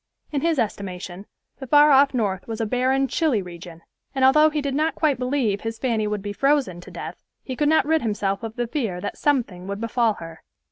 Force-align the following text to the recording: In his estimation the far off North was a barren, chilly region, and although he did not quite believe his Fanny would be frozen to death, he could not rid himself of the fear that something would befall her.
In 0.31 0.41
his 0.41 0.57
estimation 0.57 1.27
the 1.59 1.67
far 1.67 1.91
off 1.91 2.11
North 2.15 2.47
was 2.47 2.59
a 2.59 2.65
barren, 2.65 3.07
chilly 3.07 3.43
region, 3.43 3.83
and 4.15 4.25
although 4.25 4.49
he 4.49 4.59
did 4.59 4.73
not 4.73 4.95
quite 4.95 5.19
believe 5.19 5.61
his 5.61 5.77
Fanny 5.77 6.07
would 6.07 6.23
be 6.23 6.33
frozen 6.33 6.81
to 6.81 6.89
death, 6.89 7.23
he 7.43 7.55
could 7.55 7.69
not 7.69 7.85
rid 7.85 8.01
himself 8.01 8.41
of 8.41 8.55
the 8.55 8.65
fear 8.65 8.99
that 8.99 9.15
something 9.19 9.67
would 9.67 9.79
befall 9.79 10.13
her. 10.15 10.41